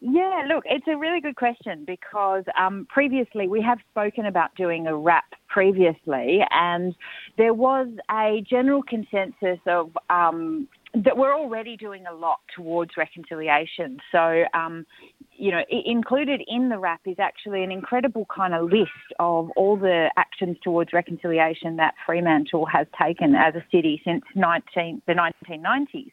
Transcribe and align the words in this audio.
Yeah, 0.00 0.44
look, 0.46 0.62
it's 0.64 0.86
a 0.86 0.96
really 0.96 1.20
good 1.20 1.34
question 1.34 1.84
because 1.84 2.44
um, 2.56 2.86
previously 2.88 3.48
we 3.48 3.60
have 3.62 3.78
spoken 3.90 4.26
about 4.26 4.54
doing 4.54 4.86
a 4.86 4.96
RAP 4.96 5.24
previously, 5.48 6.40
and 6.50 6.94
there 7.36 7.52
was 7.52 7.88
a 8.08 8.44
general 8.48 8.82
consensus 8.82 9.58
of 9.66 9.90
um, 10.08 10.68
that 10.94 11.16
we're 11.16 11.36
already 11.36 11.76
doing 11.76 12.04
a 12.06 12.14
lot 12.14 12.38
towards 12.54 12.92
reconciliation. 12.96 13.98
So, 14.12 14.44
um, 14.54 14.86
you 15.32 15.50
know, 15.50 15.62
included 15.68 16.42
in 16.46 16.68
the 16.68 16.78
RAP 16.78 17.00
is 17.04 17.18
actually 17.18 17.64
an 17.64 17.72
incredible 17.72 18.26
kind 18.34 18.54
of 18.54 18.70
list 18.70 18.90
of 19.18 19.50
all 19.56 19.76
the 19.76 20.10
actions 20.16 20.56
towards 20.62 20.92
reconciliation 20.92 21.76
that 21.76 21.94
Fremantle 22.06 22.66
has 22.66 22.86
taken 23.00 23.34
as 23.34 23.54
a 23.54 23.64
city 23.70 24.00
since 24.04 24.22
19, 24.36 25.02
the 25.06 25.12
1990s. 25.12 26.12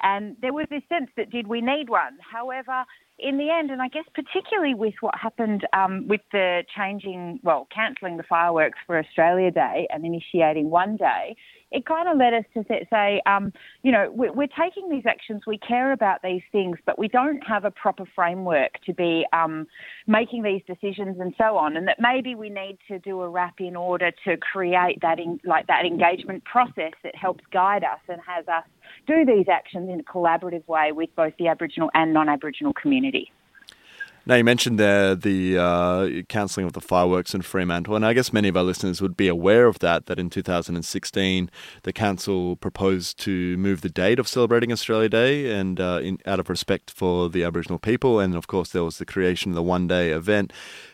And 0.00 0.36
there 0.40 0.52
was 0.52 0.66
this 0.70 0.82
sense 0.88 1.10
that 1.16 1.30
did 1.30 1.46
we 1.46 1.60
need 1.60 1.88
one? 1.88 2.18
However, 2.20 2.84
in 3.18 3.36
the 3.36 3.50
end, 3.50 3.70
and 3.70 3.82
I 3.82 3.88
guess 3.88 4.04
particularly 4.14 4.74
with 4.74 4.94
what 5.00 5.14
happened 5.18 5.66
um, 5.72 6.06
with 6.06 6.20
the 6.30 6.62
changing, 6.76 7.40
well, 7.42 7.66
cancelling 7.74 8.16
the 8.16 8.22
fireworks 8.22 8.78
for 8.86 8.98
Australia 8.98 9.50
Day 9.50 9.88
and 9.90 10.04
initiating 10.04 10.70
one 10.70 10.96
day, 10.96 11.36
it 11.70 11.84
kind 11.84 12.08
of 12.08 12.16
led 12.16 12.32
us 12.32 12.44
to 12.54 12.64
say, 12.90 13.20
um, 13.26 13.52
you 13.82 13.92
know, 13.92 14.10
we're, 14.14 14.46
taking 14.58 14.88
these 14.88 15.04
actions, 15.06 15.42
we 15.46 15.58
care 15.58 15.92
about 15.92 16.20
these 16.22 16.40
things, 16.50 16.78
but 16.86 16.98
we 16.98 17.06
don't 17.06 17.46
have 17.46 17.64
a 17.64 17.70
proper 17.70 18.04
framework 18.14 18.72
to 18.86 18.94
be 18.94 19.26
um, 19.34 19.66
making 20.06 20.42
these 20.42 20.62
decisions 20.66 21.18
and 21.20 21.34
so 21.36 21.56
on, 21.56 21.76
and 21.76 21.86
that 21.86 21.98
maybe 22.00 22.34
we 22.34 22.48
need 22.48 22.78
to 22.88 22.98
do 23.00 23.20
a 23.20 23.28
RAP 23.28 23.60
in 23.60 23.76
order 23.76 24.10
to 24.24 24.36
create 24.38 24.98
that 25.02 25.18
in, 25.18 25.38
like 25.44 25.66
that 25.66 25.84
engagement 25.84 26.42
process 26.44 26.92
that 27.04 27.14
helps 27.14 27.44
guide 27.52 27.84
us 27.84 28.00
and 28.08 28.20
has 28.26 28.48
us 28.48 28.64
do 29.06 29.26
these 29.26 29.46
actions 29.52 29.90
in 29.92 30.00
a 30.00 30.04
collaborative 30.04 30.66
way 30.66 30.92
with 30.92 31.10
both 31.14 31.34
the 31.38 31.48
Aboriginal 31.48 31.90
and 31.92 32.14
non-Aboriginal 32.14 32.72
community. 32.72 33.07
Now, 34.28 34.34
you 34.34 34.44
mentioned 34.44 34.78
there 34.78 35.14
the 35.14 35.56
uh, 35.56 36.08
cancelling 36.28 36.66
of 36.66 36.74
the 36.74 36.82
fireworks 36.82 37.32
in 37.32 37.40
Fremantle, 37.40 37.96
and 37.96 38.04
I 38.04 38.12
guess 38.12 38.30
many 38.30 38.48
of 38.48 38.58
our 38.58 38.62
listeners 38.62 39.00
would 39.00 39.16
be 39.16 39.26
aware 39.26 39.64
of 39.66 39.78
that, 39.78 40.04
that 40.04 40.18
in 40.18 40.28
2016, 40.28 41.50
the 41.84 41.92
council 41.94 42.54
proposed 42.56 43.18
to 43.20 43.56
move 43.56 43.80
the 43.80 43.88
date 43.88 44.18
of 44.18 44.28
celebrating 44.28 44.70
Australia 44.70 45.08
Day 45.08 45.50
and 45.58 45.80
uh, 45.80 46.00
in, 46.02 46.18
out 46.26 46.40
of 46.40 46.50
respect 46.50 46.90
for 46.90 47.30
the 47.30 47.42
Aboriginal 47.42 47.78
people. 47.78 48.20
And 48.20 48.36
of 48.36 48.46
course, 48.46 48.68
there 48.68 48.84
was 48.84 48.98
the 48.98 49.06
creation 49.06 49.52
of 49.52 49.54
the 49.54 49.62
one 49.62 49.86
day 49.86 50.10
event. 50.10 50.52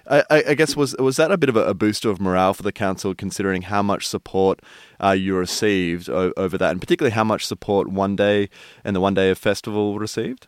I, 0.09 0.23
I, 0.31 0.55
guess, 0.55 0.77
was, 0.77 0.95
was 1.01 1.17
that 1.17 1.33
a 1.33 1.37
bit 1.37 1.49
of 1.49 1.57
a, 1.57 1.65
a, 1.65 1.75
booster 1.75 2.11
of 2.11 2.21
morale 2.21 2.55
for 2.55 2.63
the 2.63 2.71
council, 2.71 3.17
considering 3.17 3.63
how 3.63 3.83
much 3.83 4.07
support 4.07 4.61
uh, 5.03 5.11
you 5.11 5.35
received 5.35 6.09
o- 6.09 6.33
over 6.37 6.57
that, 6.57 6.71
and 6.71 6.81
particularly 6.81 7.15
how 7.15 7.25
much 7.25 7.45
support 7.47 7.89
One 7.89 8.15
Day 8.15 8.49
and 8.85 8.95
the 8.95 9.01
One 9.01 9.15
Day 9.15 9.31
of 9.31 9.39
Festival 9.39 9.99
received? 9.99 10.47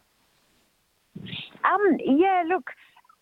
Um, 1.65 1.99
yeah, 2.05 2.43
look, 2.49 2.71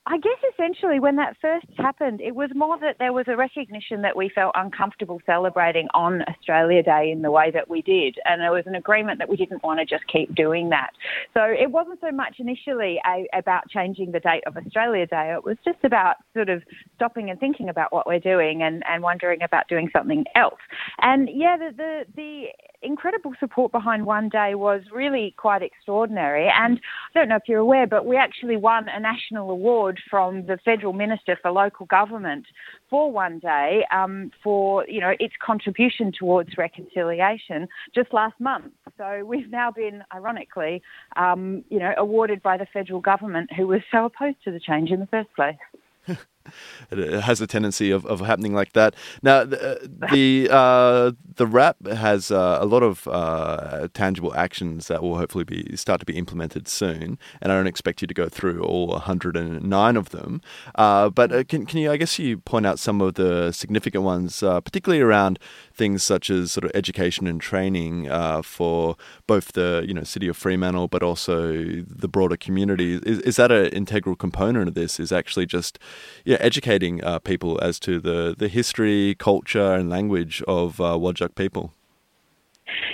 I 0.06 0.18
guess 0.18 0.36
essentially 0.52 1.00
when 1.00 1.16
that 1.16 1.34
first 1.40 1.66
happened, 1.78 2.20
it 2.20 2.34
was 2.34 2.50
more 2.54 2.78
that 2.80 2.96
there 2.98 3.14
was 3.14 3.24
a 3.26 3.36
recognition 3.36 4.02
that 4.02 4.14
we 4.14 4.28
felt 4.28 4.52
uncomfortable 4.54 5.18
celebrating 5.24 5.88
on 5.94 6.22
Australia 6.28 6.82
Day 6.82 7.10
in 7.10 7.22
the 7.22 7.30
way 7.30 7.50
that 7.50 7.70
we 7.70 7.80
did. 7.80 8.18
And 8.26 8.38
there 8.38 8.52
was 8.52 8.64
an 8.66 8.74
agreement 8.74 9.18
that 9.18 9.30
we 9.30 9.36
didn't 9.36 9.62
want 9.62 9.80
to 9.80 9.86
just 9.86 10.06
keep 10.12 10.34
doing 10.34 10.68
that. 10.68 10.90
So 11.32 11.44
it 11.44 11.70
wasn't 11.70 12.00
so 12.02 12.12
much 12.12 12.36
initially 12.38 13.00
a, 13.06 13.26
about 13.32 13.66
changing 13.70 14.12
the 14.12 14.20
date 14.20 14.42
of 14.46 14.58
Australia 14.58 15.06
Day, 15.06 15.32
it 15.34 15.42
was 15.42 15.56
just 15.64 15.82
about 15.84 16.16
sort 16.34 16.50
of 16.50 16.62
stopping 16.96 17.30
and 17.30 17.40
thinking 17.40 17.70
about 17.70 17.90
what 17.90 18.06
we're 18.06 18.20
doing 18.20 18.62
and, 18.62 18.82
and 18.86 19.02
wondering 19.02 19.42
about 19.42 19.68
doing 19.68 19.88
something 19.90 20.26
else. 20.34 20.60
And 21.00 21.30
yeah, 21.32 21.56
the, 21.56 21.72
the, 21.74 22.04
the 22.14 22.44
incredible 22.82 23.32
support 23.40 23.72
behind 23.72 24.04
One 24.04 24.28
Day 24.28 24.54
was 24.54 24.82
really 24.92 25.34
quite 25.38 25.62
extraordinary. 25.62 26.48
And 26.54 26.78
I 27.14 27.18
don't 27.18 27.28
know 27.28 27.36
if 27.36 27.44
you're 27.48 27.58
aware, 27.58 27.86
but 27.86 28.06
we 28.06 28.16
actually 28.16 28.56
won 28.56 28.86
a 28.88 29.00
national 29.00 29.50
award 29.50 29.93
from 30.10 30.46
the 30.46 30.58
federal 30.64 30.92
minister 30.92 31.38
for 31.40 31.50
local 31.50 31.86
government 31.86 32.46
for 32.90 33.10
One 33.10 33.38
Day 33.38 33.84
um, 33.92 34.30
for 34.42 34.86
you 34.88 35.00
know 35.00 35.14
its 35.18 35.34
contribution 35.44 36.12
towards 36.12 36.56
reconciliation 36.56 37.68
just 37.94 38.12
last 38.12 38.38
month. 38.40 38.72
So 38.96 39.24
we've 39.24 39.50
now 39.50 39.70
been, 39.70 40.02
ironically, 40.14 40.82
um, 41.16 41.64
you 41.68 41.78
know, 41.78 41.92
awarded 41.96 42.42
by 42.42 42.56
the 42.56 42.66
federal 42.72 43.00
government, 43.00 43.52
who 43.52 43.66
was 43.66 43.80
so 43.90 44.04
opposed 44.04 44.42
to 44.44 44.50
the 44.52 44.60
change 44.60 44.90
in 44.90 45.00
the 45.00 45.06
first 45.06 45.28
place. 45.34 45.56
it 46.90 47.20
has 47.20 47.40
a 47.40 47.46
tendency 47.46 47.90
of, 47.90 48.04
of 48.06 48.20
happening 48.20 48.54
like 48.54 48.72
that. 48.72 48.94
Now, 49.22 49.44
the 49.44 49.74
uh, 49.74 50.10
the, 50.12 50.48
uh, 50.50 51.12
the 51.36 51.46
RAP 51.46 51.86
has 51.86 52.30
uh, 52.30 52.58
a 52.60 52.66
lot 52.66 52.82
of 52.82 53.08
uh, 53.08 53.88
tangible 53.94 54.34
actions 54.34 54.88
that 54.88 55.02
will 55.02 55.18
hopefully 55.18 55.44
be 55.44 55.76
start 55.76 56.00
to 56.00 56.06
be 56.06 56.16
implemented 56.16 56.68
soon, 56.68 57.18
and 57.40 57.52
I 57.52 57.56
don't 57.56 57.66
expect 57.66 58.02
you 58.02 58.08
to 58.08 58.14
go 58.14 58.28
through 58.28 58.62
all 58.62 58.88
109 58.88 59.96
of 59.96 60.10
them. 60.10 60.40
Uh, 60.74 61.10
but 61.10 61.32
uh, 61.32 61.44
can 61.44 61.66
can 61.66 61.78
you, 61.78 61.90
I 61.90 61.96
guess, 61.96 62.18
you 62.18 62.38
point 62.38 62.66
out 62.66 62.78
some 62.78 63.00
of 63.00 63.14
the 63.14 63.52
significant 63.52 64.04
ones, 64.04 64.40
particularly 64.40 65.02
around 65.02 65.38
things 65.72 66.02
such 66.02 66.30
as 66.30 66.52
sort 66.52 66.64
of 66.64 66.70
education 66.74 67.26
and 67.26 67.40
training 67.40 68.08
for 68.42 68.96
both 69.26 69.52
the 69.52 69.84
you 69.86 69.94
know 69.94 70.04
city 70.04 70.28
of 70.28 70.36
Fremantle, 70.36 70.88
but 70.88 71.02
also 71.02 71.52
the 71.52 72.08
broader 72.08 72.36
community. 72.36 72.94
Is, 73.02 73.20
is 73.20 73.36
that 73.36 73.50
an 73.50 73.66
integral 73.66 74.16
component 74.16 74.68
of 74.68 74.74
this? 74.74 75.00
Is 75.00 75.12
actually 75.12 75.46
just 75.46 75.78
yeah, 76.24 76.33
educating 76.40 77.02
uh, 77.04 77.18
people 77.18 77.58
as 77.60 77.78
to 77.80 78.00
the, 78.00 78.34
the 78.36 78.48
history, 78.48 79.14
culture, 79.18 79.74
and 79.74 79.90
language 79.90 80.42
of 80.46 80.80
uh, 80.80 80.94
Whadjuk 80.94 81.34
people. 81.34 81.72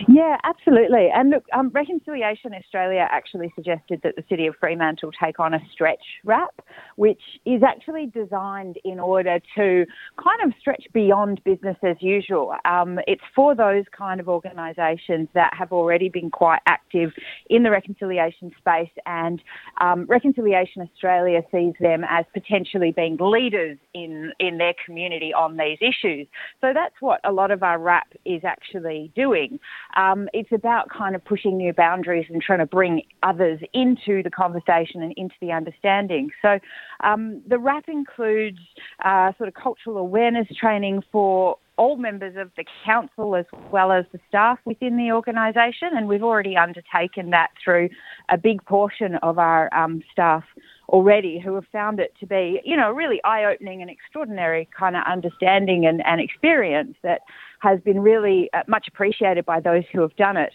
Yeah, 0.08 0.36
absolutely. 0.44 1.08
And 1.14 1.31
look, 1.31 1.44
um, 1.53 1.70
Reconciliation 1.72 2.53
Australia 2.54 3.06
actually 3.10 3.53
suggested 3.54 4.00
that 4.03 4.16
the 4.16 4.25
City 4.28 4.47
of 4.47 4.56
Fremantle 4.58 5.10
take 5.22 5.38
on 5.38 5.54
a 5.54 5.60
stretch 5.72 6.03
RAP, 6.25 6.62
which 6.97 7.20
is 7.44 7.62
actually 7.62 8.06
designed 8.06 8.78
in 8.84 8.98
order 8.98 9.38
to 9.56 9.86
kind 10.22 10.41
of 10.44 10.53
stretch 10.58 10.84
beyond 10.92 11.42
business 11.44 11.76
as 11.82 11.97
usual. 12.00 12.54
Um, 12.64 12.98
it's 13.06 13.22
for 13.34 13.54
those 13.54 13.84
kind 13.97 14.20
of 14.20 14.28
organisations 14.28 15.28
that 15.34 15.53
have 15.56 15.72
already 15.72 16.08
been 16.08 16.31
quite 16.31 16.60
active 16.66 17.12
in 17.48 17.62
the 17.62 17.70
reconciliation 17.70 18.50
space, 18.58 18.91
and 19.06 19.41
um, 19.81 20.06
Reconciliation 20.08 20.82
Australia 20.82 21.42
sees 21.52 21.75
them 21.81 22.04
as 22.08 22.25
potentially 22.32 22.92
being 22.92 23.16
leaders 23.20 23.78
in, 23.94 24.32
in 24.41 24.58
their 24.58 24.75
community 24.84 25.32
on 25.32 25.56
these 25.56 25.78
issues. 25.81 26.26
So 26.60 26.72
that's 26.75 26.94
what 27.00 27.20
a 27.25 27.32
lot 27.32 27.50
of 27.50 27.62
our 27.62 27.78
RAP 27.78 28.08
is 28.25 28.42
actually 28.44 29.12
doing. 29.14 29.59
Um, 29.97 30.28
it's 30.32 30.53
about 30.53 30.88
kind 30.91 31.15
of 31.15 31.25
pushing 31.25 31.56
new 31.56 31.72
boundaries 31.72 32.26
and 32.28 32.41
trying 32.41 32.60
to 32.60 32.66
bring 32.66 33.03
others 33.22 33.60
into 33.72 34.22
the 34.22 34.31
conversation 34.31 35.03
and 35.03 35.12
into 35.16 35.34
the 35.41 35.53
understanding. 35.53 36.31
So 36.43 36.59
um, 37.03 37.43
the 37.47 37.59
RAP 37.59 37.88
includes 37.88 38.59
uh, 39.04 39.32
sort 39.38 39.49
of 39.49 39.54
cultural 39.54 39.99
awareness 39.99 40.47
training 40.59 41.03
for 41.10 41.56
all 41.81 41.97
members 41.97 42.37
of 42.37 42.50
the 42.59 42.65
council 42.84 43.34
as 43.34 43.47
well 43.72 43.91
as 43.91 44.04
the 44.12 44.19
staff 44.28 44.59
within 44.66 44.99
the 44.99 45.10
organisation, 45.10 45.88
and 45.93 46.06
we've 46.06 46.22
already 46.22 46.54
undertaken 46.54 47.31
that 47.31 47.49
through 47.65 47.88
a 48.28 48.37
big 48.37 48.62
portion 48.66 49.15
of 49.22 49.38
our 49.38 49.72
um, 49.75 50.03
staff 50.12 50.44
already 50.91 51.39
who 51.39 51.55
have 51.55 51.65
found 51.73 52.01
it 52.01 52.12
to 52.21 52.27
be, 52.27 52.61
you 52.65 52.77
know, 52.77 52.91
really 52.91 53.23
eye 53.25 53.45
opening 53.45 53.81
and 53.81 53.91
extraordinary 53.91 54.69
kind 54.77 54.97
of 54.97 55.03
understanding 55.11 55.87
and, 55.87 56.05
and 56.05 56.21
experience 56.21 56.97
that 57.03 57.21
has 57.61 57.78
been 57.81 58.01
really 58.01 58.51
uh, 58.55 58.62
much 58.67 58.89
appreciated 58.89 59.45
by 59.45 59.61
those 59.61 59.84
who 59.93 60.00
have 60.00 60.15
done 60.17 60.37
it. 60.37 60.53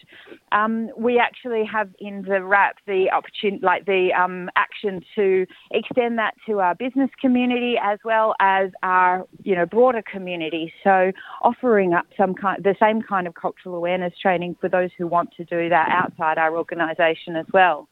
Um, 0.52 0.90
we 0.96 1.18
actually 1.18 1.64
have 1.64 1.88
in 2.00 2.22
the 2.22 2.42
RAP 2.42 2.76
the 2.86 3.10
opportunity, 3.12 3.64
like 3.64 3.86
the 3.86 4.10
um, 4.12 4.50
action 4.56 5.00
to 5.14 5.46
extend 5.70 6.18
that 6.18 6.34
to 6.46 6.60
our 6.60 6.74
business 6.74 7.10
community 7.20 7.76
as 7.82 7.98
well 8.04 8.34
as 8.40 8.70
our, 8.82 9.24
you 9.42 9.54
know, 9.54 9.66
broader 9.66 10.02
community. 10.02 10.72
So 10.84 11.12
offering 11.42 11.94
up 11.94 12.06
some 12.16 12.34
kind, 12.34 12.62
the 12.62 12.74
same 12.80 13.02
kind 13.02 13.26
of 13.26 13.34
cultural 13.34 13.76
awareness 13.76 14.12
training 14.20 14.56
for 14.60 14.68
those 14.68 14.90
who 14.98 15.06
want 15.06 15.30
to 15.36 15.44
do 15.44 15.68
that 15.68 15.88
outside 15.90 16.38
our 16.38 16.56
organisation 16.56 17.36
as 17.36 17.46
well. 17.54 17.88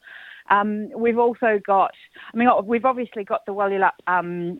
Um, 0.49 0.89
we've 0.95 1.17
also 1.17 1.59
got, 1.65 1.91
I 2.33 2.37
mean, 2.37 2.47
we've 2.65 2.85
obviously 2.85 3.23
got 3.23 3.45
the 3.45 3.53
Walyalup 3.53 3.91
um, 4.07 4.59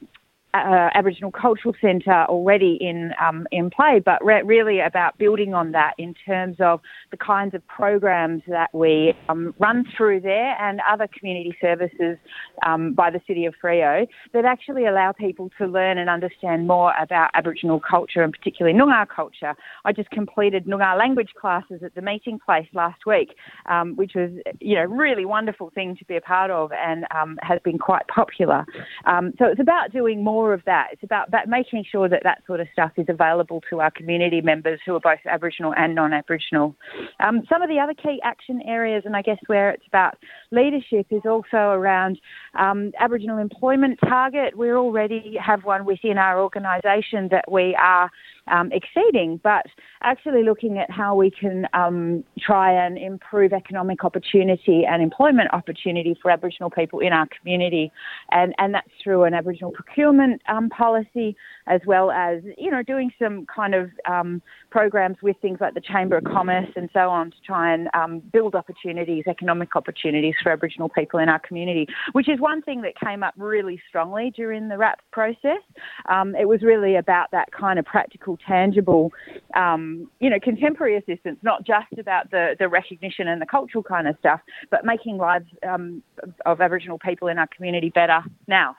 uh, 0.55 0.89
Aboriginal 0.93 1.31
Cultural 1.31 1.75
Centre 1.81 2.25
already 2.29 2.77
in 2.79 3.11
um, 3.21 3.45
in 3.51 3.69
play, 3.69 4.01
but 4.03 4.23
re- 4.23 4.41
really 4.43 4.79
about 4.79 5.17
building 5.17 5.53
on 5.53 5.71
that 5.73 5.93
in 5.97 6.13
terms 6.25 6.57
of 6.59 6.79
the 7.11 7.17
kinds 7.17 7.53
of 7.53 7.65
programs 7.67 8.41
that 8.47 8.73
we 8.73 9.13
um, 9.27 9.53
run 9.59 9.85
through 9.97 10.21
there 10.21 10.55
and 10.61 10.79
other 10.89 11.07
community 11.17 11.55
services 11.59 12.17
um, 12.65 12.93
by 12.93 13.11
the 13.11 13.19
City 13.27 13.45
of 13.45 13.53
Freo 13.61 14.07
that 14.33 14.45
actually 14.45 14.85
allow 14.85 15.11
people 15.11 15.49
to 15.57 15.65
learn 15.65 15.97
and 15.97 16.09
understand 16.09 16.67
more 16.67 16.93
about 17.01 17.29
Aboriginal 17.33 17.79
culture 17.79 18.23
and 18.23 18.31
particularly 18.31 18.77
Noongar 18.77 19.07
culture. 19.13 19.55
I 19.83 19.91
just 19.91 20.09
completed 20.11 20.65
Noongar 20.65 20.97
language 20.97 21.33
classes 21.39 21.81
at 21.83 21.95
the 21.95 22.01
meeting 22.01 22.39
place 22.39 22.67
last 22.73 23.05
week, 23.05 23.35
um, 23.69 23.95
which 23.95 24.13
was 24.15 24.31
you 24.59 24.75
know 24.75 24.83
really 24.83 25.25
wonderful 25.25 25.69
thing 25.75 25.97
to 25.97 26.05
be 26.05 26.15
a 26.15 26.21
part 26.21 26.49
of 26.49 26.71
and 26.71 27.05
um, 27.13 27.37
has 27.41 27.59
been 27.63 27.77
quite 27.77 28.07
popular. 28.07 28.65
Um, 29.05 29.33
so 29.37 29.45
it's 29.45 29.59
about 29.59 29.91
doing 29.91 30.23
more 30.23 30.44
more 30.45 30.53
of 30.53 30.61
that. 30.65 30.89
It's 30.91 31.03
about, 31.03 31.27
about 31.29 31.47
making 31.47 31.85
sure 31.91 32.07
that 32.07 32.21
that 32.23 32.43
sort 32.45 32.59
of 32.59 32.67
stuff 32.71 32.91
is 32.97 33.07
available 33.09 33.63
to 33.71 33.79
our 33.79 33.89
community 33.89 34.41
members 34.41 34.79
who 34.85 34.93
are 34.95 34.99
both 34.99 35.17
Aboriginal 35.25 35.73
and 35.75 35.95
non-Aboriginal. 35.95 36.75
Um, 37.19 37.41
some 37.49 37.63
of 37.63 37.69
the 37.69 37.79
other 37.79 37.95
key 37.95 38.19
action 38.23 38.61
areas, 38.67 39.03
and 39.05 39.15
I 39.15 39.23
guess 39.23 39.39
where 39.47 39.71
it's 39.71 39.87
about 39.87 40.17
leadership, 40.51 41.07
is 41.09 41.23
also 41.25 41.57
around 41.57 42.19
um, 42.59 42.91
Aboriginal 42.99 43.39
employment 43.39 43.97
target. 44.07 44.55
We 44.55 44.71
already 44.71 45.35
have 45.43 45.63
one 45.63 45.83
within 45.83 46.19
our 46.19 46.39
organisation 46.39 47.29
that 47.31 47.51
we 47.51 47.75
are 47.81 48.11
um, 48.47 48.71
exceeding, 48.71 49.39
but 49.43 49.65
actually 50.03 50.43
looking 50.43 50.77
at 50.77 50.89
how 50.91 51.15
we 51.15 51.31
can 51.31 51.67
um, 51.73 52.23
try 52.39 52.71
and 52.71 52.97
improve 52.97 53.53
economic 53.53 54.03
opportunity 54.03 54.85
and 54.85 55.01
employment 55.01 55.49
opportunity 55.53 56.17
for 56.21 56.31
Aboriginal 56.31 56.69
people 56.69 56.99
in 56.99 57.13
our 57.13 57.27
community, 57.39 57.91
and 58.31 58.53
and 58.57 58.73
that's 58.73 58.89
through 59.03 59.23
an 59.23 59.33
Aboriginal 59.33 59.71
procurement 59.71 60.41
um, 60.47 60.69
policy 60.69 61.35
as 61.67 61.81
well 61.85 62.11
as 62.11 62.41
you 62.57 62.69
know 62.69 62.83
doing 62.83 63.11
some 63.19 63.45
kind 63.53 63.73
of 63.73 63.89
um, 64.09 64.41
programs 64.69 65.17
with 65.21 65.35
things 65.41 65.57
like 65.61 65.73
the 65.73 65.81
Chamber 65.81 66.17
of 66.17 66.23
Commerce 66.25 66.69
and 66.75 66.89
so 66.93 67.09
on 67.09 67.31
to 67.31 67.37
try 67.45 67.73
and 67.73 67.87
um, 67.93 68.21
build 68.33 68.55
opportunities, 68.55 69.23
economic 69.27 69.75
opportunities 69.75 70.35
for 70.43 70.51
Aboriginal 70.51 70.89
people 70.89 71.19
in 71.19 71.29
our 71.29 71.39
community, 71.39 71.87
which 72.11 72.29
is 72.29 72.39
one 72.39 72.61
thing 72.61 72.81
that 72.81 72.93
came 73.03 73.23
up 73.23 73.33
really 73.37 73.81
strongly 73.87 74.31
during 74.35 74.67
the 74.67 74.77
RAP 74.77 75.01
process. 75.11 75.61
Um, 76.09 76.35
it 76.35 76.47
was 76.47 76.61
really 76.61 76.95
about 76.95 77.31
that 77.31 77.49
kind 77.51 77.79
of 77.79 77.85
practical, 77.85 78.34
tangible, 78.37 79.11
um, 79.55 80.09
you 80.19 80.29
know, 80.29 80.39
contemporary 80.39 80.97
assistance, 80.97 81.37
not 81.41 81.65
just 81.65 81.93
about 81.97 82.31
the, 82.31 82.55
the 82.59 82.67
recognition 82.67 83.27
and 83.27 83.41
the 83.41 83.45
cultural 83.45 83.83
kind 83.83 84.07
of 84.07 84.15
stuff, 84.19 84.41
but 84.69 84.85
making 84.85 85.17
lives 85.17 85.45
um, 85.67 86.01
of 86.45 86.61
Aboriginal 86.61 86.99
people 86.99 87.27
in 87.27 87.37
our 87.37 87.47
community 87.47 87.89
better 87.89 88.21
now. 88.47 88.75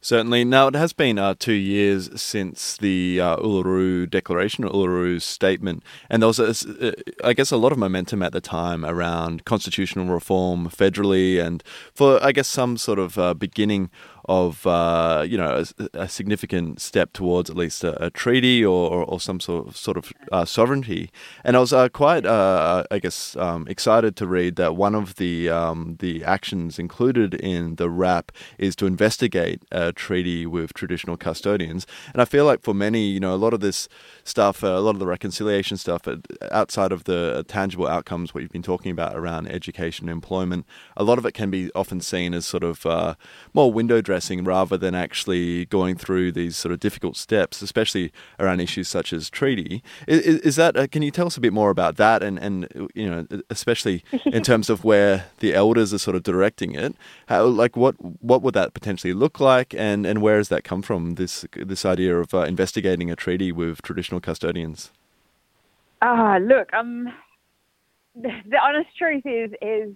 Certainly. 0.00 0.44
Now, 0.44 0.68
it 0.68 0.74
has 0.76 0.92
been 0.92 1.18
uh, 1.18 1.34
two 1.36 1.52
years 1.52 2.08
since 2.20 2.76
the 2.76 3.20
uh, 3.20 3.36
Uluru 3.38 4.08
Declaration, 4.08 4.64
or 4.64 4.70
Uluru's 4.70 5.24
statement, 5.24 5.82
and 6.08 6.22
there 6.22 6.28
was, 6.28 6.38
a, 6.38 6.94
I 7.24 7.32
guess, 7.32 7.50
a 7.50 7.56
lot 7.56 7.72
of 7.72 7.78
momentum 7.78 8.22
at 8.22 8.32
the 8.32 8.40
time 8.40 8.84
around 8.84 9.44
constitutional 9.44 10.06
reform 10.06 10.68
federally 10.68 11.44
and 11.44 11.64
for, 11.94 12.22
I 12.22 12.30
guess, 12.30 12.46
some 12.46 12.76
sort 12.76 13.00
of 13.00 13.18
uh, 13.18 13.34
beginning 13.34 13.90
of 14.28 14.66
uh, 14.66 15.24
you 15.26 15.38
know 15.38 15.64
a, 15.78 15.88
a, 16.02 16.08
significant 16.08 16.80
step 16.80 17.14
towards 17.14 17.48
at 17.48 17.56
least 17.56 17.82
a, 17.82 18.04
a 18.04 18.10
treaty 18.10 18.62
or, 18.64 18.90
or, 18.90 19.04
or, 19.04 19.18
some 19.18 19.40
sort 19.40 19.66
of 19.66 19.76
sort 19.76 19.96
of 19.96 20.12
uh, 20.30 20.44
sovereignty. 20.44 21.10
And 21.44 21.56
I 21.56 21.60
was 21.60 21.72
uh, 21.72 21.88
quite, 21.88 22.26
uh, 22.26 22.84
I 22.90 22.98
guess, 22.98 23.36
um, 23.36 23.66
excited 23.68 24.16
to 24.16 24.26
read 24.26 24.56
that 24.56 24.76
one 24.76 24.94
of 24.94 25.16
the 25.16 25.48
um, 25.48 25.96
the 26.00 26.24
actions 26.24 26.78
included 26.78 27.34
in 27.34 27.76
the 27.76 27.88
RAP 27.88 28.30
is 28.58 28.76
to 28.76 28.86
investigate 28.86 29.62
a 29.72 29.92
treaty 29.92 30.44
with 30.44 30.74
traditional 30.74 31.16
custodians. 31.16 31.86
And 32.12 32.20
I 32.20 32.26
feel 32.26 32.44
like 32.44 32.60
for 32.60 32.74
many, 32.74 33.08
you 33.08 33.20
know, 33.20 33.34
a 33.34 33.36
lot 33.36 33.54
of 33.54 33.60
this 33.60 33.88
stuff, 34.24 34.62
uh, 34.62 34.68
a 34.68 34.80
lot 34.80 34.90
of 34.90 34.98
the 34.98 35.06
reconciliation 35.06 35.78
stuff, 35.78 36.06
uh, 36.06 36.16
outside 36.52 36.92
of 36.92 37.04
the 37.04 37.46
tangible 37.48 37.86
outcomes, 37.86 38.34
what 38.34 38.42
you've 38.42 38.52
been 38.52 38.62
talking 38.62 38.92
about 38.92 39.16
around 39.16 39.48
education, 39.48 40.10
employment, 40.10 40.66
a 40.98 41.04
lot 41.04 41.16
of 41.16 41.24
it 41.24 41.32
can 41.32 41.50
be 41.50 41.70
often 41.74 42.02
seen 42.02 42.34
as 42.34 42.44
sort 42.44 42.62
of 42.62 43.16
more 43.54 43.72
window 43.72 44.02
dressing 44.02 44.17
rather 44.44 44.76
than 44.76 44.94
actually 44.94 45.66
going 45.66 45.96
through 45.96 46.32
these 46.32 46.56
sort 46.56 46.72
of 46.72 46.80
difficult 46.80 47.16
steps, 47.16 47.62
especially 47.62 48.12
around 48.38 48.60
issues 48.60 48.88
such 48.88 49.12
as 49.12 49.30
treaty. 49.30 49.82
Is, 50.06 50.40
is 50.40 50.56
that? 50.56 50.76
Uh, 50.76 50.86
can 50.86 51.02
you 51.02 51.10
tell 51.10 51.26
us 51.26 51.36
a 51.36 51.40
bit 51.40 51.52
more 51.52 51.70
about 51.70 51.96
that, 51.96 52.22
and 52.22 52.38
and 52.38 52.88
you 52.94 53.08
know, 53.08 53.26
especially 53.50 54.04
in 54.26 54.42
terms 54.50 54.70
of 54.70 54.84
where 54.84 55.26
the 55.40 55.54
elders 55.54 55.92
are 55.92 55.98
sort 55.98 56.16
of 56.16 56.22
directing 56.22 56.74
it? 56.74 56.94
How 57.26 57.44
like 57.44 57.76
what 57.76 57.94
what 58.22 58.42
would 58.42 58.54
that 58.54 58.74
potentially 58.74 59.12
look 59.12 59.40
like, 59.40 59.74
and 59.74 60.06
and 60.06 60.22
where 60.22 60.38
does 60.38 60.48
that 60.48 60.64
come 60.64 60.82
from? 60.82 61.14
This 61.14 61.44
this 61.54 61.84
idea 61.84 62.18
of 62.18 62.34
uh, 62.34 62.40
investigating 62.40 63.10
a 63.10 63.16
treaty 63.16 63.52
with 63.52 63.82
traditional 63.82 64.20
custodians. 64.20 64.90
Ah, 66.00 66.38
look, 66.40 66.72
um, 66.72 67.12
the, 68.14 68.30
the 68.46 68.58
honest 68.58 68.96
truth 68.96 69.26
is 69.26 69.50
is 69.60 69.94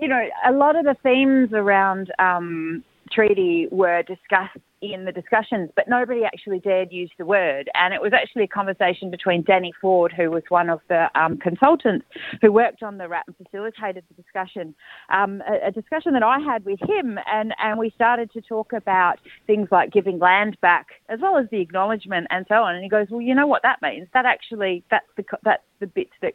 you 0.00 0.08
know, 0.08 0.28
a 0.46 0.52
lot 0.52 0.76
of 0.76 0.84
the 0.84 0.96
themes 1.02 1.50
around 1.52 2.12
um, 2.18 2.84
treaty 3.14 3.68
were 3.70 4.02
discussed 4.02 4.58
in 4.92 5.04
the 5.04 5.12
discussions, 5.12 5.70
but 5.76 5.88
nobody 5.88 6.24
actually 6.24 6.58
dared 6.58 6.92
use 6.92 7.10
the 7.18 7.24
word. 7.24 7.70
And 7.74 7.94
it 7.94 8.02
was 8.02 8.12
actually 8.12 8.44
a 8.44 8.48
conversation 8.48 9.10
between 9.10 9.42
Danny 9.42 9.72
Ford, 9.80 10.12
who 10.14 10.30
was 10.30 10.42
one 10.48 10.68
of 10.68 10.80
the 10.88 11.06
um, 11.14 11.38
consultants 11.38 12.04
who 12.42 12.52
worked 12.52 12.82
on 12.82 12.98
the 12.98 13.08
RAP 13.08 13.26
and 13.26 13.36
facilitated 13.36 14.04
the 14.08 14.22
discussion, 14.22 14.74
um, 15.10 15.42
a, 15.48 15.68
a, 15.68 15.70
discussion 15.70 16.12
that 16.12 16.22
I 16.22 16.38
had 16.38 16.64
with 16.64 16.80
him. 16.80 17.18
And, 17.26 17.54
and 17.58 17.78
we 17.78 17.90
started 17.94 18.30
to 18.32 18.42
talk 18.42 18.72
about 18.72 19.16
things 19.46 19.68
like 19.70 19.92
giving 19.92 20.18
land 20.18 20.58
back, 20.60 20.86
as 21.08 21.20
well 21.22 21.38
as 21.38 21.46
the 21.50 21.60
acknowledgement 21.60 22.26
and 22.30 22.44
so 22.48 22.56
on. 22.56 22.74
And 22.74 22.84
he 22.84 22.90
goes, 22.90 23.06
Well, 23.10 23.22
you 23.22 23.34
know 23.34 23.46
what 23.46 23.62
that 23.62 23.80
means? 23.80 24.08
That 24.12 24.26
actually, 24.26 24.84
that's 24.90 25.06
the, 25.16 25.24
that's 25.44 25.62
the 25.80 25.86
bits 25.86 26.12
that 26.20 26.34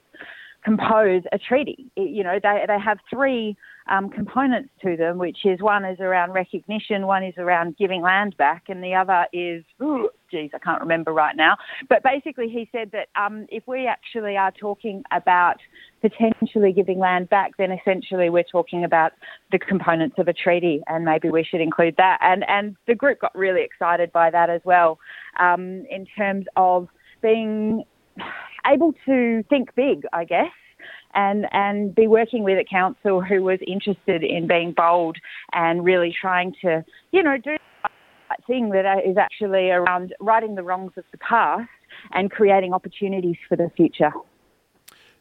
compose 0.63 1.23
a 1.31 1.37
treaty. 1.37 1.91
You 1.95 2.23
know, 2.23 2.39
they, 2.41 2.63
they 2.67 2.79
have 2.79 2.97
three 3.09 3.55
um, 3.89 4.09
components 4.09 4.69
to 4.83 4.95
them, 4.95 5.17
which 5.17 5.39
is 5.45 5.59
one 5.61 5.83
is 5.83 5.99
around 5.99 6.31
recognition, 6.31 7.07
one 7.07 7.23
is 7.23 7.33
around 7.37 7.75
giving 7.77 8.01
land 8.01 8.37
back, 8.37 8.65
and 8.69 8.83
the 8.83 8.93
other 8.93 9.25
is, 9.33 9.63
ooh, 9.81 10.09
geez, 10.31 10.51
I 10.53 10.59
can't 10.59 10.79
remember 10.79 11.11
right 11.11 11.35
now. 11.35 11.57
But 11.89 12.03
basically, 12.03 12.49
he 12.49 12.69
said 12.71 12.91
that 12.91 13.07
um, 13.19 13.47
if 13.49 13.63
we 13.67 13.87
actually 13.87 14.37
are 14.37 14.51
talking 14.51 15.03
about 15.11 15.57
potentially 16.01 16.71
giving 16.71 16.99
land 16.99 17.29
back, 17.29 17.57
then 17.57 17.71
essentially 17.71 18.29
we're 18.29 18.43
talking 18.43 18.83
about 18.83 19.11
the 19.51 19.59
components 19.59 20.15
of 20.19 20.27
a 20.27 20.33
treaty, 20.33 20.81
and 20.87 21.03
maybe 21.03 21.29
we 21.29 21.43
should 21.43 21.61
include 21.61 21.95
that. 21.97 22.19
And 22.21 22.47
and 22.47 22.75
the 22.87 22.95
group 22.95 23.21
got 23.21 23.35
really 23.35 23.63
excited 23.63 24.11
by 24.11 24.29
that 24.29 24.49
as 24.49 24.61
well, 24.63 24.99
um, 25.39 25.85
in 25.89 26.05
terms 26.15 26.45
of 26.55 26.87
being 27.21 27.83
able 28.71 28.93
to 29.05 29.43
think 29.49 29.73
big, 29.75 30.03
I 30.13 30.25
guess, 30.25 30.51
and 31.13 31.47
and 31.51 31.93
be 31.93 32.07
working 32.07 32.43
with 32.43 32.57
a 32.57 32.63
council 32.63 33.21
who 33.21 33.43
was 33.43 33.59
interested 33.65 34.23
in 34.23 34.47
being 34.47 34.71
bold 34.71 35.17
and 35.53 35.83
really 35.83 36.15
trying 36.19 36.53
to, 36.61 36.83
you 37.11 37.23
know, 37.23 37.37
do 37.37 37.57
that 37.83 38.45
thing 38.45 38.69
that 38.69 39.05
is 39.05 39.17
actually 39.17 39.69
around 39.71 40.13
righting 40.19 40.55
the 40.55 40.63
wrongs 40.63 40.91
of 40.97 41.03
the 41.11 41.17
past 41.17 41.69
and 42.11 42.31
creating 42.31 42.73
opportunities 42.73 43.35
for 43.47 43.55
the 43.55 43.71
future. 43.75 44.11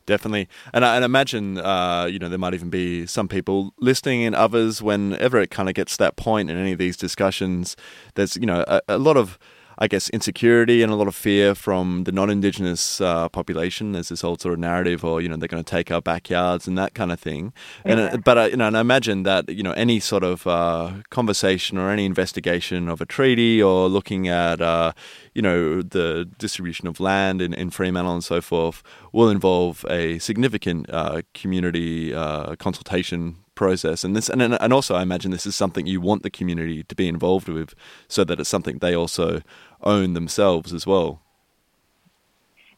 Definitely, 0.07 0.49
and 0.73 0.87
I 0.87 0.97
and 0.97 1.05
imagine 1.05 1.59
uh, 1.59 2.09
you 2.11 2.19
know 2.19 2.31
there 2.31 2.39
might 2.39 2.55
even 2.55 2.71
be 2.71 3.05
some 3.07 3.29
people 3.29 3.75
listening 3.79 4.25
and 4.25 4.35
others 4.35 4.81
whenever 4.81 5.39
it 5.39 5.51
kind 5.51 5.69
of 5.69 5.75
gets 5.75 5.99
to 5.99 6.05
that 6.05 6.17
point 6.17 6.51
in 6.51 6.57
any 6.57 6.73
of 6.73 6.79
these 6.79 6.97
discussions. 6.97 7.77
There's 8.15 8.35
you 8.37 8.47
know 8.47 8.65
a, 8.67 8.81
a 8.89 8.97
lot 8.97 9.19
of 9.19 9.39
I 9.81 9.87
guess, 9.87 10.09
insecurity 10.11 10.83
and 10.83 10.93
a 10.93 10.97
lot 10.97 11.07
of 11.07 11.15
fear 11.15 11.55
from 11.55 12.03
the 12.03 12.11
non-indigenous 12.11 13.01
uh, 13.01 13.29
population. 13.29 13.93
There's 13.93 14.09
this 14.09 14.25
old 14.25 14.41
sort 14.41 14.55
of 14.55 14.59
narrative, 14.59 15.05
or 15.05 15.21
you 15.21 15.29
know, 15.29 15.37
they're 15.37 15.47
going 15.47 15.63
to 15.63 15.71
take 15.71 15.93
our 15.93 16.03
backyards 16.03 16.67
and 16.67 16.77
that 16.77 16.95
kind 16.95 17.13
of 17.13 17.21
thing. 17.21 17.53
And 17.85 18.01
uh, 18.01 18.17
but 18.17 18.39
uh, 18.39 18.49
you 18.51 18.57
know, 18.57 18.67
and 18.67 18.77
I 18.77 18.81
imagine 18.81 19.23
that 19.23 19.49
you 19.49 19.63
know, 19.63 19.73
any 19.73 20.01
sort 20.01 20.25
of 20.25 20.47
uh, 20.49 20.95
conversation 21.11 21.79
or 21.79 21.91
any 21.91 22.05
investigation 22.05 22.89
of 22.89 23.01
a 23.01 23.07
treaty 23.07 23.63
or 23.63 23.89
looking 23.89 24.27
at 24.27 24.61
uh, 24.61 24.93
you 25.33 25.43
know 25.43 25.81
the 25.81 26.29
distribution 26.39 26.89
of 26.89 26.99
land 26.99 27.41
in, 27.41 27.55
in 27.55 27.71
Fremantle 27.71 28.15
and 28.15 28.25
so 28.25 28.41
forth 28.41 28.83
will 29.13 29.31
involve 29.31 29.85
a 29.89 30.19
significant 30.19 30.91
uh, 30.91 31.23
community 31.35 32.13
consultation 32.59 33.37
process 33.59 34.05
and 34.05 34.15
this 34.15 34.29
and 34.29 34.41
and 34.41 34.73
also 34.73 34.95
I 34.95 35.03
imagine 35.03 35.33
this 35.33 35.45
is 35.45 35.57
something 35.57 35.85
you 35.85 36.01
want 36.01 36.23
the 36.23 36.31
community 36.31 36.85
to 36.85 36.95
be 36.95 37.09
involved 37.09 37.49
with 37.49 37.75
so 38.07 38.23
that 38.23 38.39
it's 38.39 38.49
something 38.49 38.79
they 38.79 38.95
also 38.95 39.43
own 39.83 40.15
themselves 40.15 40.73
as 40.73 40.87
well. 40.87 41.21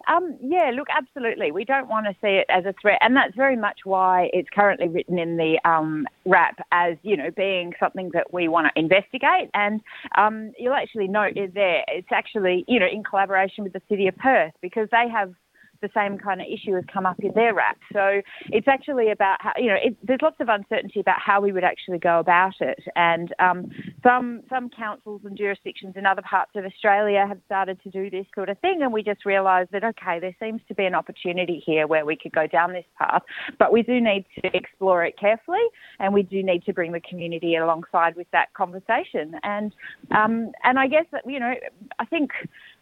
Um, 0.09 0.37
yeah, 0.42 0.73
look, 0.75 0.88
absolutely. 0.90 1.52
We 1.52 1.64
don't 1.64 1.88
want 1.88 2.07
to 2.07 2.12
see 2.21 2.40
it 2.40 2.47
as 2.49 2.64
a 2.64 2.75
threat, 2.80 2.99
and 3.00 3.14
that's 3.14 3.35
very 3.37 3.57
much 3.57 3.80
why 3.85 4.28
it's 4.33 4.49
currently 4.52 4.88
written 4.88 5.19
in 5.19 5.37
the 5.37 5.61
um, 5.64 6.07
RAP 6.25 6.59
as 6.73 6.97
you 7.02 7.16
know 7.16 7.30
being 7.30 7.75
something 7.78 8.11
that 8.14 8.33
we 8.33 8.49
want 8.49 8.66
to 8.75 8.80
investigate. 8.80 9.50
And 9.54 9.80
um, 10.16 10.52
you'll 10.59 10.75
actually 10.75 11.07
note 11.07 11.37
it 11.37 11.54
there 11.54 11.85
it's 11.88 12.11
actually 12.11 12.64
you 12.66 12.80
know 12.80 12.88
in 12.90 13.04
collaboration 13.04 13.62
with 13.62 13.73
the 13.73 13.83
City 13.88 14.09
of 14.09 14.16
Perth 14.16 14.52
because 14.61 14.88
they 14.90 15.09
have 15.12 15.33
the 15.80 15.90
same 15.95 16.19
kind 16.19 16.40
of 16.40 16.47
issue 16.47 16.75
has 16.75 16.85
come 16.92 17.07
up 17.07 17.19
in 17.21 17.33
their 17.35 17.54
RAP. 17.54 17.78
So 17.92 18.21
it's 18.50 18.69
actually 18.69 19.11
about 19.11 19.38
how, 19.40 19.52
you 19.57 19.69
know, 19.69 19.76
it, 19.83 19.97
there's 20.02 20.21
lots 20.23 20.37
of 20.40 20.49
uncertainty 20.49 21.00
about 21.00 21.21
how 21.21 21.40
we 21.40 21.52
would 21.52 21.64
actually 21.64 21.99
go 21.99 22.19
about 22.19 22.54
it. 22.61 22.83
And 22.97 23.33
um, 23.38 23.71
some, 24.02 24.42
some 24.49 24.71
councils 24.71 25.23
and 25.25 25.37
jurisdictions 25.37 25.95
in 25.97 26.07
other 26.07 26.23
parts 26.23 26.52
of 26.54 26.64
Australia 26.64 27.26
have 27.26 27.38
started 27.47 27.83
to 27.83 27.90
do 27.90 28.11
this 28.11 28.26
sort 28.35 28.49
of 28.49 28.59
thing. 28.59 28.80
And 28.83 28.92
we 28.92 29.02
just 29.02 29.25
realised 29.25 29.71
that, 29.73 29.85
okay, 29.85 30.19
there 30.21 30.35
seems 30.40 30.61
to 30.69 30.75
be 30.75 30.85
an 30.85 30.95
opportunity 30.95 31.62
here 31.64 31.87
where 31.87 32.04
we 32.04 32.16
could 32.16 32.33
go 32.33 32.47
down 32.47 32.73
this 32.73 32.85
path. 32.99 33.23
But 33.59 33.73
we 33.73 33.83
do 33.83 34.00
need 34.00 34.25
to 34.42 34.57
explore 34.57 35.04
it 35.04 35.19
carefully 35.19 35.64
and 35.99 36.14
we 36.14 36.23
do 36.23 36.42
need 36.42 36.64
to 36.64 36.73
bring 36.73 36.92
the 36.92 37.00
community 37.00 37.57
alongside 37.57 38.16
with 38.16 38.30
that 38.33 38.52
conversation. 38.54 39.35
And, 39.42 39.75
um, 40.11 40.52
and 40.64 40.78
I 40.78 40.87
guess 40.87 41.07
that, 41.12 41.23
you 41.26 41.40
know, 41.40 41.54
I 41.99 42.04
think 42.04 42.30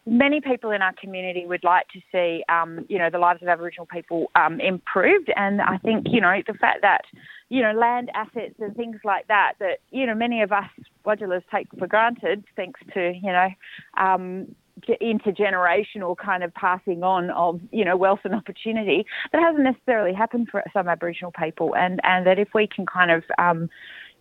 many 0.05 0.41
people 0.41 0.71
in 0.71 0.81
our 0.81 0.93
community 0.93 1.45
would 1.45 1.63
like 1.63 1.87
to 1.89 1.99
see, 2.11 2.43
um, 2.49 2.85
you 2.89 2.97
know, 2.97 3.09
the 3.09 3.19
lives 3.19 3.41
of 3.41 3.47
Aboriginal 3.47 3.85
people 3.85 4.31
um, 4.35 4.59
improved. 4.59 5.31
And 5.35 5.61
I 5.61 5.77
think, 5.77 6.07
you 6.09 6.21
know, 6.21 6.41
the 6.47 6.53
fact 6.53 6.81
that, 6.81 7.01
you 7.49 7.61
know, 7.61 7.71
land 7.71 8.09
assets 8.13 8.55
and 8.59 8.75
things 8.75 8.97
like 9.03 9.27
that, 9.27 9.53
that, 9.59 9.79
you 9.91 10.05
know, 10.05 10.15
many 10.15 10.41
of 10.41 10.51
us 10.51 10.69
Wadjallas 11.05 11.43
take 11.53 11.67
for 11.77 11.87
granted, 11.87 12.43
thanks 12.55 12.79
to 12.93 13.13
you 13.13 13.31
know. 13.31 13.49
Um, 13.97 14.55
intergenerational 15.01 16.15
kind 16.15 16.41
of 16.41 16.53
passing 16.53 17.03
on 17.03 17.29
of 17.31 17.59
you 17.71 17.83
know 17.83 17.97
wealth 17.97 18.21
and 18.23 18.33
opportunity 18.33 19.05
that 19.33 19.41
hasn't 19.41 19.65
necessarily 19.65 20.13
happened 20.13 20.47
for 20.49 20.63
some 20.71 20.87
Aboriginal 20.87 21.33
people, 21.37 21.75
and 21.75 21.99
and 22.03 22.25
that 22.25 22.39
if 22.39 22.49
we 22.53 22.65
can 22.65 22.85
kind 22.85 23.11
of 23.11 23.23
um, 23.37 23.69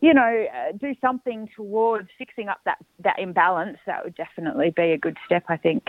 you 0.00 0.14
know 0.14 0.46
uh, 0.54 0.72
do 0.78 0.94
something 1.00 1.48
towards 1.56 2.08
fixing 2.18 2.48
up 2.48 2.60
that 2.64 2.78
that 3.02 3.18
imbalance, 3.18 3.78
that 3.86 4.04
would 4.04 4.14
definitely 4.14 4.72
be 4.74 4.92
a 4.92 4.98
good 4.98 5.16
step, 5.26 5.44
I 5.48 5.56
think. 5.56 5.84